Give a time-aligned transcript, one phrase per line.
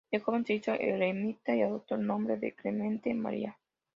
[0.11, 3.59] De joven se hizo eremita y adoptó el nombre de Clemente María.